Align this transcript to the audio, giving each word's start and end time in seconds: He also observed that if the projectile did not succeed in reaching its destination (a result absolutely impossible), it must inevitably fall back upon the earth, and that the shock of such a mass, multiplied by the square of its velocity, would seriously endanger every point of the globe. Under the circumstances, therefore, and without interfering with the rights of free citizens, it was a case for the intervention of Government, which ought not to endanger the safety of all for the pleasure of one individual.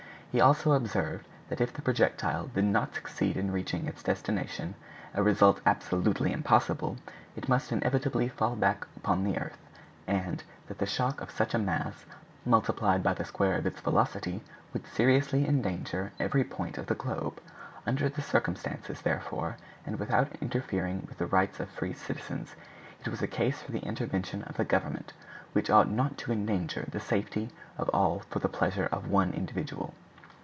He 0.33 0.39
also 0.39 0.71
observed 0.71 1.27
that 1.49 1.59
if 1.59 1.73
the 1.73 1.81
projectile 1.81 2.47
did 2.47 2.63
not 2.63 2.95
succeed 2.95 3.35
in 3.35 3.51
reaching 3.51 3.85
its 3.85 4.01
destination 4.01 4.75
(a 5.13 5.21
result 5.21 5.59
absolutely 5.65 6.31
impossible), 6.31 6.95
it 7.35 7.49
must 7.49 7.73
inevitably 7.73 8.29
fall 8.29 8.55
back 8.55 8.87
upon 8.95 9.25
the 9.25 9.37
earth, 9.37 9.57
and 10.07 10.41
that 10.69 10.77
the 10.77 10.85
shock 10.85 11.19
of 11.19 11.31
such 11.31 11.53
a 11.53 11.59
mass, 11.59 12.05
multiplied 12.45 13.03
by 13.03 13.13
the 13.13 13.25
square 13.25 13.57
of 13.57 13.65
its 13.65 13.81
velocity, 13.81 14.41
would 14.71 14.87
seriously 14.87 15.45
endanger 15.45 16.13
every 16.17 16.45
point 16.45 16.77
of 16.77 16.85
the 16.87 16.95
globe. 16.95 17.41
Under 17.85 18.07
the 18.07 18.21
circumstances, 18.21 19.01
therefore, 19.01 19.57
and 19.85 19.99
without 19.99 20.31
interfering 20.39 21.05
with 21.09 21.17
the 21.17 21.27
rights 21.27 21.59
of 21.59 21.67
free 21.69 21.91
citizens, 21.91 22.55
it 23.01 23.09
was 23.09 23.21
a 23.21 23.27
case 23.27 23.61
for 23.61 23.73
the 23.73 23.79
intervention 23.85 24.43
of 24.43 24.65
Government, 24.69 25.11
which 25.51 25.69
ought 25.69 25.91
not 25.91 26.17
to 26.19 26.31
endanger 26.31 26.87
the 26.89 27.01
safety 27.01 27.49
of 27.77 27.89
all 27.89 28.19
for 28.29 28.39
the 28.39 28.47
pleasure 28.47 28.87
of 28.93 29.09
one 29.11 29.33
individual. 29.33 29.93